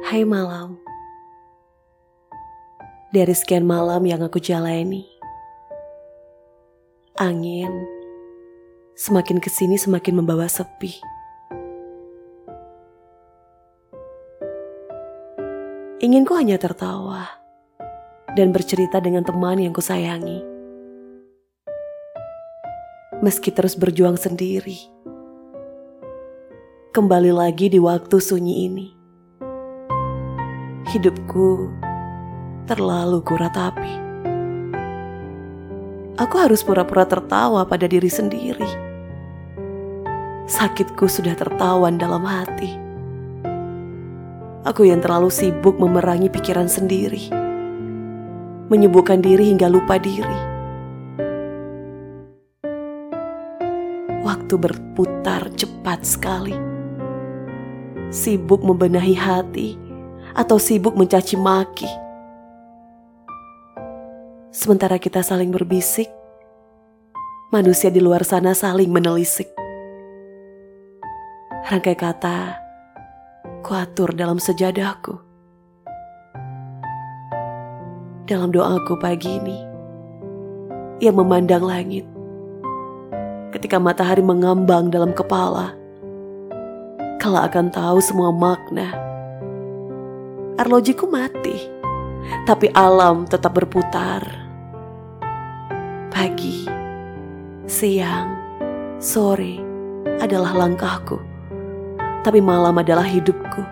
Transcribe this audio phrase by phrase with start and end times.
[0.00, 0.80] Hai malam.
[3.12, 5.04] Dari sekian malam yang aku jalani,
[7.20, 7.68] angin
[8.96, 10.96] semakin ke sini semakin membawa sepi.
[16.00, 17.28] Ingin ku hanya tertawa
[18.40, 20.40] dan bercerita dengan teman yang kusayangi.
[23.20, 24.80] Meski terus berjuang sendiri,
[26.96, 28.99] kembali lagi di waktu sunyi ini.
[30.90, 31.70] Hidupku
[32.66, 33.94] terlalu kuratapi.
[36.18, 38.66] Aku harus pura-pura tertawa pada diri sendiri.
[40.50, 42.74] Sakitku sudah tertawan dalam hati.
[44.66, 47.30] Aku yang terlalu sibuk memerangi pikiran sendiri.
[48.66, 50.40] Menyibukkan diri hingga lupa diri.
[54.26, 56.58] Waktu berputar cepat sekali.
[58.10, 59.89] Sibuk membenahi hati
[60.34, 61.90] atau sibuk mencaci maki.
[64.50, 66.10] Sementara kita saling berbisik,
[67.54, 69.46] manusia di luar sana saling menelisik.
[71.70, 72.58] Rangkai kata
[73.62, 75.22] kuatur dalam sejadahku.
[78.26, 79.58] Dalam doaku pagi ini,
[81.02, 82.06] ia memandang langit.
[83.50, 85.74] Ketika matahari mengambang dalam kepala,
[87.18, 89.09] kala akan tahu semua makna.
[90.60, 91.56] Arlojiku mati,
[92.44, 94.20] tapi alam tetap berputar.
[96.12, 96.68] Pagi,
[97.64, 98.28] siang,
[99.00, 99.56] sore
[100.20, 101.16] adalah langkahku,
[102.20, 103.64] tapi malam adalah hidupku.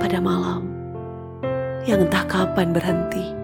[0.00, 0.64] Pada malam
[1.84, 3.39] yang entah kapan berhenti.